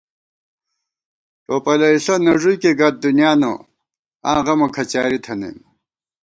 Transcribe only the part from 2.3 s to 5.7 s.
ݫُوئیکےگئیت دُنیانہ، آں غَمہ کھڅیاری تھنَئیم